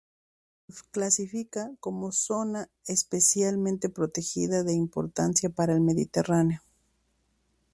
[0.67, 6.63] Se clasifica como Zona Especialmente Protegida de Importancia para el Mediterráneo.